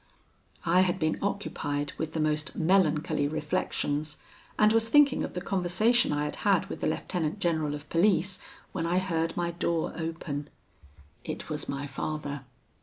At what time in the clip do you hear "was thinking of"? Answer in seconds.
4.73-5.35